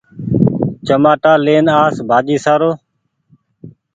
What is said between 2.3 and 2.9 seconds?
سآرو